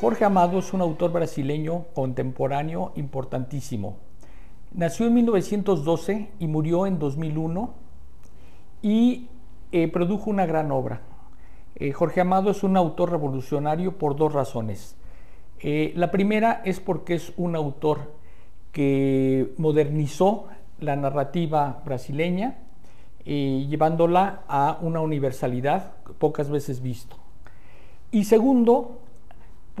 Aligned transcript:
Jorge 0.00 0.24
Amado 0.24 0.60
es 0.60 0.72
un 0.72 0.80
autor 0.80 1.12
brasileño 1.12 1.84
contemporáneo 1.92 2.92
importantísimo. 2.96 3.98
Nació 4.72 5.06
en 5.06 5.12
1912 5.12 6.30
y 6.38 6.46
murió 6.46 6.86
en 6.86 6.98
2001 6.98 7.74
y 8.80 9.28
eh, 9.72 9.88
produjo 9.88 10.30
una 10.30 10.46
gran 10.46 10.72
obra. 10.72 11.02
Eh, 11.74 11.92
Jorge 11.92 12.22
Amado 12.22 12.50
es 12.50 12.62
un 12.62 12.78
autor 12.78 13.10
revolucionario 13.10 13.98
por 13.98 14.16
dos 14.16 14.32
razones. 14.32 14.96
Eh, 15.58 15.92
la 15.94 16.10
primera 16.10 16.62
es 16.64 16.80
porque 16.80 17.16
es 17.16 17.34
un 17.36 17.54
autor 17.54 18.14
que 18.72 19.52
modernizó 19.58 20.46
la 20.78 20.96
narrativa 20.96 21.82
brasileña, 21.84 22.56
llevándola 23.26 24.44
a 24.48 24.78
una 24.80 25.00
universalidad 25.00 25.92
pocas 26.18 26.48
veces 26.48 26.80
visto. 26.80 27.16
Y 28.10 28.24
segundo, 28.24 28.98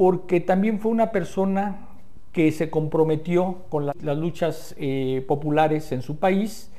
porque 0.00 0.40
también 0.40 0.80
fue 0.80 0.92
una 0.92 1.12
persona 1.12 1.88
que 2.32 2.52
se 2.52 2.70
comprometió 2.70 3.66
con 3.68 3.84
las 3.84 4.16
luchas 4.16 4.74
eh, 4.78 5.22
populares 5.28 5.92
en 5.92 6.00
su 6.00 6.16
país, 6.16 6.72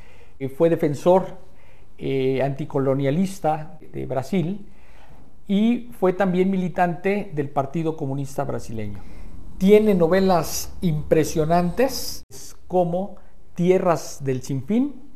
fue 0.57 0.71
defensor 0.71 1.37
eh, 1.99 2.41
anticolonialista 2.41 3.77
de 3.93 4.07
Brasil 4.07 4.65
y 5.47 5.91
fue 5.99 6.13
también 6.13 6.49
militante 6.49 7.31
del 7.35 7.47
Partido 7.49 7.95
Comunista 7.95 8.43
Brasileño. 8.43 8.97
Tiene 9.59 9.93
novelas 9.93 10.75
impresionantes 10.81 12.23
como 12.67 13.17
Tierras 13.53 14.23
del 14.23 14.41
Sinfín 14.41 15.10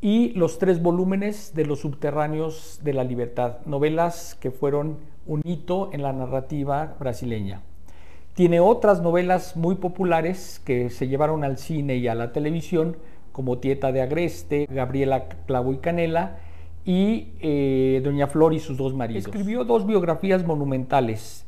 y 0.00 0.30
los 0.30 0.58
tres 0.58 0.82
volúmenes 0.82 1.54
de 1.54 1.66
Los 1.66 1.80
Subterráneos 1.80 2.80
de 2.82 2.94
la 2.94 3.04
Libertad, 3.04 3.58
novelas 3.66 4.36
que 4.40 4.50
fueron 4.50 4.98
un 5.26 5.42
hito 5.44 5.90
en 5.92 6.02
la 6.02 6.12
narrativa 6.12 6.96
brasileña. 6.98 7.62
Tiene 8.34 8.60
otras 8.60 9.02
novelas 9.02 9.56
muy 9.56 9.74
populares 9.74 10.62
que 10.64 10.88
se 10.88 11.08
llevaron 11.08 11.44
al 11.44 11.58
cine 11.58 11.96
y 11.96 12.08
a 12.08 12.14
la 12.14 12.32
televisión, 12.32 12.96
como 13.32 13.58
Tieta 13.58 13.92
de 13.92 14.00
Agreste, 14.00 14.66
Gabriela 14.70 15.28
Clavo 15.46 15.72
y 15.72 15.78
Canela 15.78 16.38
y 16.84 17.28
eh, 17.40 18.00
Doña 18.02 18.26
Flor 18.26 18.54
y 18.54 18.60
sus 18.60 18.78
dos 18.78 18.94
maridos. 18.94 19.26
Escribió 19.26 19.64
dos 19.64 19.86
biografías 19.86 20.46
monumentales, 20.46 21.44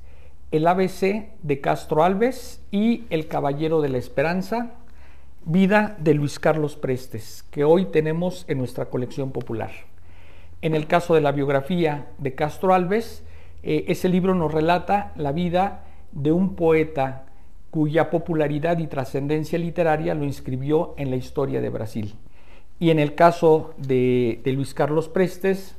El 0.51 0.67
ABC 0.67 1.31
de 1.43 1.61
Castro 1.63 2.05
Alves 2.05 2.63
y 2.71 3.05
El 3.09 3.27
Caballero 3.27 3.81
de 3.81 3.89
la 3.89 3.99
Esperanza, 3.99 4.75
vida 5.45 5.97
de 5.99 6.15
Luis 6.15 6.39
Carlos 6.39 6.77
Prestes, 6.77 7.45
que 7.51 7.65
hoy 7.65 7.87
tenemos 7.87 8.45
en 8.49 8.59
nuestra 8.59 8.87
colección 8.87 9.33
popular. 9.33 9.71
En 10.61 10.75
el 10.75 10.87
caso 10.87 11.15
de 11.15 11.21
la 11.21 11.33
biografía 11.33 12.07
de 12.19 12.35
Castro 12.35 12.75
Alves, 12.75 13.25
eh, 13.63 13.85
ese 13.89 14.09
libro 14.09 14.35
nos 14.35 14.53
relata 14.53 15.13
la 15.17 15.33
vida 15.33 15.85
de 16.13 16.31
un 16.31 16.55
poeta 16.55 17.27
cuya 17.71 18.11
popularidad 18.11 18.79
y 18.79 18.87
trascendencia 18.87 19.59
literaria 19.59 20.15
lo 20.15 20.25
inscribió 20.25 20.95
en 20.97 21.11
la 21.11 21.17
historia 21.17 21.61
de 21.61 21.71
Brasil. 21.71 22.15
Y 22.79 22.91
en 22.91 22.99
el 22.99 23.15
caso 23.15 23.75
de, 23.79 24.41
Luis 24.45 24.75
Carlos 24.75 25.09
Prestes, 25.09 25.77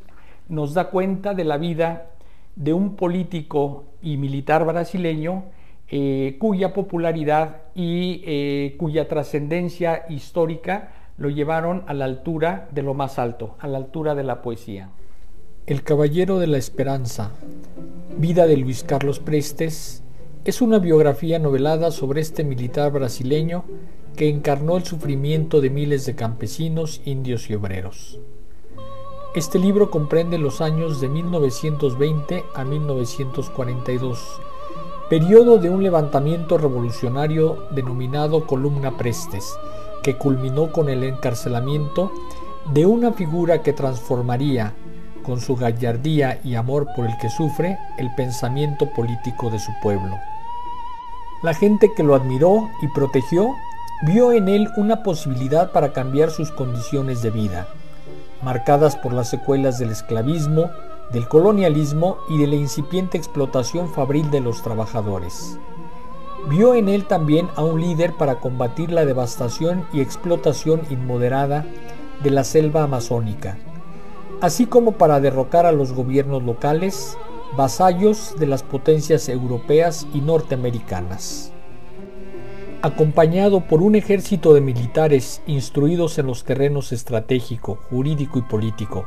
nos 0.50 0.73
da 0.73 0.89
cuenta 0.89 1.34
de 1.34 1.44
la 1.44 1.58
vida 1.58 2.08
de 2.56 2.73
un 2.73 2.95
político 2.95 3.86
y 4.02 4.17
militar 4.17 4.66
brasileño 4.66 5.45
eh, 5.89 6.38
cuya 6.39 6.73
popularidad 6.73 7.64
y 7.76 8.22
eh, 8.26 8.76
cuya 8.78 9.08
trascendencia 9.08 10.06
histórica 10.09 10.92
lo 11.17 11.30
llevaron 11.30 11.84
a 11.88 11.94
la 11.94 12.06
altura 12.06 12.67
de 12.72 12.81
lo 12.81 12.94
más 12.94 13.20
alto, 13.20 13.56
a 13.59 13.67
la 13.67 13.78
altura 13.78 14.16
de 14.16 14.23
la 14.23 14.42
poesía. 14.42 14.90
El 15.66 15.84
Caballero 15.84 16.40
de 16.40 16.48
la 16.48 16.58
Esperanza, 16.58 17.31
vida 18.17 18.48
de 18.48 18.58
Luis 18.58 18.84
Carlos 18.84 19.20
Prestes, 19.20 20.03
es 20.45 20.62
una 20.62 20.80
biografía 20.80 21.40
novelada 21.40 21.91
sobre 21.91 22.19
este 22.19 22.44
militar 22.44 22.91
brasileño 22.91 23.63
que 24.18 24.28
encarnó 24.28 24.75
el 24.75 24.84
sufrimiento 24.84 25.62
de 25.62 25.69
miles 25.69 26.06
de 26.06 26.16
campesinos, 26.16 27.02
indios 27.06 27.50
y 27.50 27.56
obreros. 27.56 28.19
Este 29.35 29.58
libro 29.58 29.90
comprende 29.90 30.38
los 30.38 30.62
años 30.62 31.02
de 31.02 31.09
1920 31.09 32.44
a 32.53 32.63
1942, 32.66 34.41
periodo 35.13 35.59
de 35.59 35.69
un 35.69 35.84
levantamiento 35.84 36.57
revolucionario 36.57 37.68
denominado 37.69 38.47
Columna 38.47 38.97
Prestes, 38.97 39.56
que 40.01 40.18
culminó 40.18 40.72
con 40.72 40.90
el 40.90 41.03
encarcelamiento 41.03 42.12
de 42.74 42.88
una 42.88 43.12
figura 43.12 43.62
que 43.62 43.73
transformaría, 43.73 44.73
con 45.22 45.40
su 45.40 45.56
gallardía 45.56 46.40
y 46.44 46.56
amor 46.56 46.88
por 46.96 47.06
el 47.06 47.16
que 47.19 47.29
sufre, 47.29 47.78
el 48.00 48.09
pensamiento 48.16 48.90
político 48.90 49.52
de 49.52 49.59
su 49.59 49.72
pueblo. 49.84 50.18
La 51.44 51.53
gente 51.53 51.91
que 51.96 52.02
lo 52.02 52.16
admiró 52.16 52.72
y 52.81 52.88
protegió 52.88 53.52
vio 54.07 54.31
en 54.31 54.50
él 54.50 54.68
una 54.78 55.03
posibilidad 55.03 55.72
para 55.72 55.94
cambiar 55.94 56.31
sus 56.31 56.50
condiciones 56.50 57.22
de 57.22 57.29
vida, 57.29 57.68
marcadas 58.41 58.96
por 58.96 59.13
las 59.13 59.29
secuelas 59.29 59.78
del 59.78 59.91
esclavismo, 59.91 60.72
del 61.12 61.28
colonialismo 61.28 62.18
y 62.30 62.38
de 62.38 62.47
la 62.47 62.56
incipiente 62.56 63.18
explotación 63.18 63.90
fabril 63.90 64.31
de 64.31 64.40
los 64.40 64.62
trabajadores. 64.64 65.59
Vio 66.50 66.75
en 66.75 66.90
él 66.90 67.06
también 67.06 67.47
a 67.56 67.64
un 67.64 67.80
líder 67.80 68.14
para 68.14 68.40
combatir 68.40 68.91
la 68.91 69.06
devastación 69.06 69.86
y 69.94 70.02
explotación 70.02 70.81
inmoderada 70.90 71.66
de 72.22 72.31
la 72.31 72.44
selva 72.44 72.84
amazónica, 72.84 73.58
así 74.41 74.66
como 74.66 74.94
para 74.94 75.19
derrocar 75.19 75.66
a 75.66 75.72
los 75.72 75.94
gobiernos 75.94 76.44
locales 76.44 77.18
vasallos 77.56 78.35
de 78.40 78.47
las 78.47 78.64
potencias 78.64 79.30
europeas 79.30 80.08
y 80.14 80.22
norteamericanas. 80.22 81.52
Acompañado 82.81 83.62
por 83.62 83.81
un 83.81 83.96
ejército 83.96 84.53
de 84.53 84.59
militares 84.59 85.41
instruidos 85.47 86.18
en 86.18 86.28
los 86.28 86.44
terrenos 86.44 86.91
estratégico, 86.91 87.78
jurídico 87.90 88.40
y 88.40 88.41
político, 88.41 89.06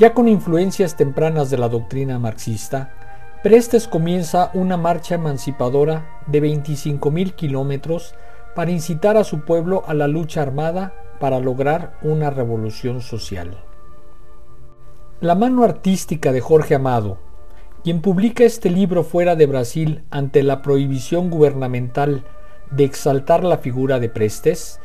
ya 0.00 0.14
con 0.14 0.28
influencias 0.28 0.96
tempranas 0.96 1.50
de 1.50 1.58
la 1.58 1.68
doctrina 1.68 2.18
marxista, 2.18 2.94
Prestes 3.42 3.86
comienza 3.86 4.50
una 4.54 4.78
marcha 4.78 5.16
emancipadora 5.16 6.22
de 6.26 6.42
25.000 6.42 7.34
kilómetros 7.34 8.14
para 8.56 8.70
incitar 8.70 9.18
a 9.18 9.24
su 9.24 9.44
pueblo 9.44 9.82
a 9.86 9.92
la 9.92 10.08
lucha 10.08 10.40
armada 10.40 10.94
para 11.20 11.38
lograr 11.38 11.98
una 12.00 12.30
revolución 12.30 13.02
social. 13.02 13.62
La 15.20 15.34
mano 15.34 15.64
artística 15.64 16.32
de 16.32 16.40
Jorge 16.40 16.76
Amado, 16.76 17.18
quien 17.84 18.00
publica 18.00 18.44
este 18.44 18.70
libro 18.70 19.04
fuera 19.04 19.36
de 19.36 19.44
Brasil 19.44 20.02
ante 20.10 20.42
la 20.42 20.62
prohibición 20.62 21.28
gubernamental 21.28 22.24
de 22.70 22.84
exaltar 22.84 23.44
la 23.44 23.58
figura 23.58 24.00
de 24.00 24.08
Prestes, 24.08 24.80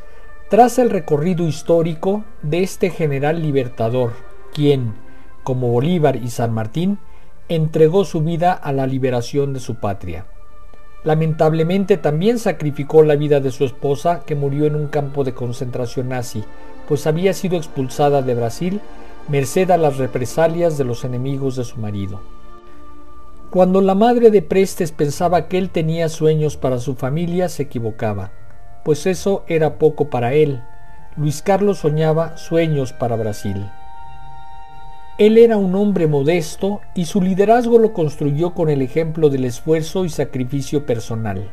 traza 0.50 0.82
el 0.82 0.90
recorrido 0.90 1.48
histórico 1.48 2.22
de 2.42 2.62
este 2.62 2.90
general 2.90 3.40
libertador, 3.40 4.12
quien, 4.52 5.05
como 5.46 5.70
Bolívar 5.70 6.16
y 6.16 6.30
San 6.30 6.52
Martín, 6.52 6.98
entregó 7.48 8.04
su 8.04 8.20
vida 8.20 8.52
a 8.52 8.72
la 8.72 8.88
liberación 8.88 9.52
de 9.52 9.60
su 9.60 9.76
patria. 9.76 10.26
Lamentablemente 11.04 11.98
también 11.98 12.40
sacrificó 12.40 13.04
la 13.04 13.14
vida 13.14 13.38
de 13.38 13.52
su 13.52 13.64
esposa, 13.64 14.22
que 14.26 14.34
murió 14.34 14.66
en 14.66 14.74
un 14.74 14.88
campo 14.88 15.22
de 15.22 15.34
concentración 15.34 16.08
nazi, 16.08 16.42
pues 16.88 17.06
había 17.06 17.32
sido 17.32 17.56
expulsada 17.56 18.22
de 18.22 18.34
Brasil 18.34 18.80
merced 19.28 19.70
a 19.70 19.76
las 19.76 19.98
represalias 19.98 20.78
de 20.78 20.84
los 20.84 21.04
enemigos 21.04 21.54
de 21.54 21.62
su 21.62 21.76
marido. 21.76 22.20
Cuando 23.50 23.80
la 23.80 23.94
madre 23.94 24.32
de 24.32 24.42
Prestes 24.42 24.90
pensaba 24.90 25.46
que 25.46 25.58
él 25.58 25.70
tenía 25.70 26.08
sueños 26.08 26.56
para 26.56 26.80
su 26.80 26.96
familia, 26.96 27.48
se 27.48 27.62
equivocaba, 27.62 28.32
pues 28.84 29.06
eso 29.06 29.44
era 29.46 29.78
poco 29.78 30.10
para 30.10 30.34
él. 30.34 30.60
Luis 31.16 31.40
Carlos 31.40 31.78
soñaba 31.78 32.36
sueños 32.36 32.92
para 32.92 33.14
Brasil. 33.14 33.64
Él 35.18 35.38
era 35.38 35.56
un 35.56 35.74
hombre 35.74 36.06
modesto 36.06 36.82
y 36.94 37.06
su 37.06 37.22
liderazgo 37.22 37.78
lo 37.78 37.94
construyó 37.94 38.52
con 38.52 38.68
el 38.68 38.82
ejemplo 38.82 39.30
del 39.30 39.46
esfuerzo 39.46 40.04
y 40.04 40.10
sacrificio 40.10 40.84
personal. 40.84 41.50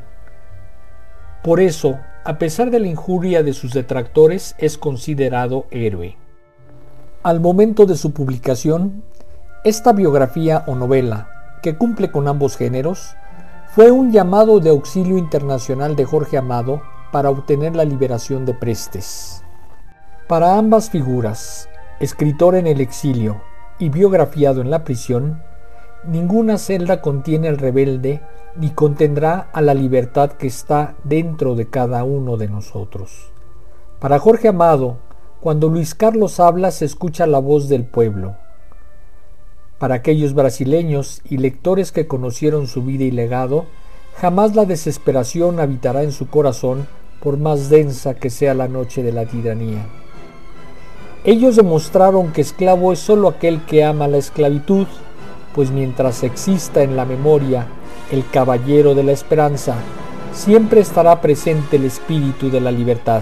Por 1.41 1.61
eso, 1.61 1.97
a 2.25 2.37
pesar 2.37 2.71
de 2.71 2.81
la 2.81 2.87
injuria 2.87 3.41
de 3.41 3.53
sus 3.53 3.71
detractores, 3.71 4.53
es 4.57 4.77
considerado 4.77 5.65
héroe. 5.71 6.17
Al 7.23 7.39
momento 7.39 7.85
de 7.85 7.95
su 7.95 8.11
publicación, 8.11 9.01
esta 9.63 9.93
biografía 9.93 10.65
o 10.67 10.75
novela, 10.75 11.29
que 11.61 11.77
cumple 11.77 12.11
con 12.11 12.27
ambos 12.27 12.57
géneros, 12.57 13.15
fue 13.67 13.91
un 13.91 14.11
llamado 14.11 14.59
de 14.59 14.71
auxilio 14.71 15.17
internacional 15.17 15.95
de 15.95 16.03
Jorge 16.03 16.37
Amado 16.37 16.81
para 17.13 17.29
obtener 17.29 17.77
la 17.77 17.85
liberación 17.85 18.45
de 18.45 18.55
Prestes. 18.55 19.41
Para 20.27 20.57
ambas 20.57 20.89
figuras, 20.89 21.69
escritor 22.01 22.55
en 22.55 22.67
el 22.67 22.81
exilio 22.81 23.41
y 23.79 23.89
biografiado 23.89 24.61
en 24.61 24.69
la 24.69 24.83
prisión, 24.83 25.41
ninguna 26.05 26.57
celda 26.57 27.01
contiene 27.01 27.47
al 27.47 27.57
rebelde 27.57 28.21
ni 28.55 28.69
contendrá 28.69 29.49
a 29.51 29.61
la 29.61 29.73
libertad 29.73 30.31
que 30.33 30.47
está 30.47 30.95
dentro 31.03 31.55
de 31.55 31.67
cada 31.67 32.03
uno 32.03 32.37
de 32.37 32.47
nosotros. 32.47 33.31
Para 33.99 34.19
Jorge 34.19 34.49
Amado, 34.49 34.97
cuando 35.39 35.69
Luis 35.69 35.95
Carlos 35.95 36.39
habla 36.39 36.71
se 36.71 36.85
escucha 36.85 37.25
la 37.27 37.39
voz 37.39 37.69
del 37.69 37.85
pueblo, 37.85 38.35
para 39.79 39.95
aquellos 39.95 40.33
brasileños 40.33 41.21
y 41.29 41.37
lectores 41.37 41.91
que 41.91 42.07
conocieron 42.07 42.67
su 42.67 42.83
vida 42.83 43.03
y 43.03 43.11
legado, 43.11 43.65
Jamás 44.15 44.55
la 44.55 44.65
desesperación 44.65 45.59
habitará 45.59 46.03
en 46.03 46.11
su 46.11 46.27
corazón, 46.27 46.87
por 47.19 47.37
más 47.37 47.69
densa 47.69 48.13
que 48.13 48.29
sea 48.29 48.53
la 48.53 48.67
noche 48.67 49.03
de 49.03 49.11
la 49.11 49.25
tiranía. 49.25 49.85
Ellos 51.25 51.55
demostraron 51.55 52.33
que 52.33 52.41
esclavo 52.41 52.91
es 52.91 52.99
sólo 52.99 53.29
aquel 53.29 53.61
que 53.61 53.85
ama 53.85 54.09
la 54.09 54.17
esclavitud, 54.17 54.87
pues 55.55 55.71
mientras 55.71 56.21
exista 56.21 56.83
en 56.83 56.97
la 56.97 57.05
memoria 57.05 57.65
el 58.11 58.27
caballero 58.29 58.93
de 58.93 59.03
la 59.03 59.13
esperanza, 59.13 59.75
siempre 60.33 60.81
estará 60.81 61.21
presente 61.21 61.77
el 61.77 61.85
espíritu 61.85 62.49
de 62.49 62.59
la 62.59 62.71
libertad. 62.71 63.21